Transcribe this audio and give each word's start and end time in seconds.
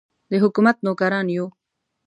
د 0.29 0.33
حکومت 0.43 0.77
نوکران 0.85 1.27
یو. 1.35 1.45